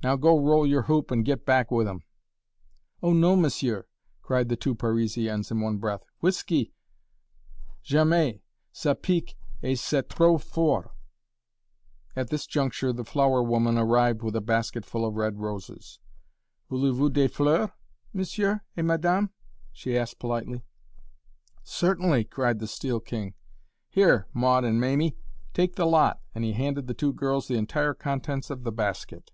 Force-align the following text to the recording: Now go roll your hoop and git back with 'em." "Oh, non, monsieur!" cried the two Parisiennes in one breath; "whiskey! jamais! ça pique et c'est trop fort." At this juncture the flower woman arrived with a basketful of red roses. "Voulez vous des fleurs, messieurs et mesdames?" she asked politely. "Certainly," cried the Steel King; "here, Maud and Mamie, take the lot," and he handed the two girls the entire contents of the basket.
Now 0.00 0.14
go 0.14 0.38
roll 0.38 0.64
your 0.64 0.82
hoop 0.82 1.10
and 1.10 1.24
git 1.24 1.44
back 1.44 1.72
with 1.72 1.88
'em." 1.88 2.04
"Oh, 3.02 3.12
non, 3.12 3.42
monsieur!" 3.42 3.88
cried 4.22 4.48
the 4.48 4.54
two 4.54 4.76
Parisiennes 4.76 5.50
in 5.50 5.60
one 5.60 5.78
breath; 5.78 6.04
"whiskey! 6.20 6.72
jamais! 7.82 8.40
ça 8.72 8.94
pique 9.02 9.34
et 9.60 9.76
c'est 9.76 10.08
trop 10.08 10.38
fort." 10.40 10.92
At 12.14 12.30
this 12.30 12.46
juncture 12.46 12.92
the 12.92 13.04
flower 13.04 13.42
woman 13.42 13.76
arrived 13.76 14.22
with 14.22 14.36
a 14.36 14.40
basketful 14.40 15.04
of 15.04 15.16
red 15.16 15.40
roses. 15.40 15.98
"Voulez 16.70 16.96
vous 16.96 17.10
des 17.10 17.26
fleurs, 17.26 17.72
messieurs 18.12 18.60
et 18.76 18.84
mesdames?" 18.84 19.30
she 19.72 19.98
asked 19.98 20.20
politely. 20.20 20.62
"Certainly," 21.64 22.22
cried 22.26 22.60
the 22.60 22.68
Steel 22.68 23.00
King; 23.00 23.34
"here, 23.90 24.28
Maud 24.32 24.62
and 24.62 24.80
Mamie, 24.80 25.16
take 25.52 25.74
the 25.74 25.86
lot," 25.86 26.20
and 26.36 26.44
he 26.44 26.52
handed 26.52 26.86
the 26.86 26.94
two 26.94 27.12
girls 27.12 27.48
the 27.48 27.54
entire 27.56 27.94
contents 27.94 28.48
of 28.48 28.62
the 28.62 28.72
basket. 28.72 29.32